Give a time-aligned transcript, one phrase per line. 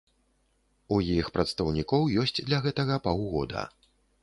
[0.95, 3.65] У іх прадстаўнікоў ёсць для гэтага паўгода.